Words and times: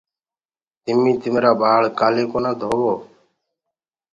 تمي 0.83 1.13
تمرآ 1.21 1.51
ٻآݪ 1.59 1.81
ڪآلي 1.99 2.23
ڪونآ 2.31 2.51
ڌنٚورآ۔ 2.59 2.95